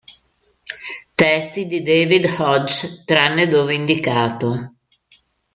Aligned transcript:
Testi 1.13 1.67
di 1.67 1.83
David 1.83 2.25
Hodges, 2.39 3.03
tranne 3.05 3.47
dove 3.47 3.75
indicato. 3.75 4.77